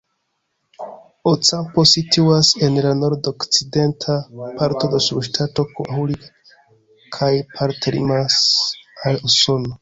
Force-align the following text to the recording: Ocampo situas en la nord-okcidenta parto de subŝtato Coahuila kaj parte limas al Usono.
Ocampo 1.31 1.83
situas 1.91 2.49
en 2.67 2.79
la 2.85 2.93
nord-okcidenta 3.01 4.15
parto 4.63 4.89
de 4.95 5.03
subŝtato 5.09 5.67
Coahuila 5.81 6.33
kaj 7.19 7.31
parte 7.61 7.95
limas 7.99 8.41
al 9.13 9.23
Usono. 9.31 9.79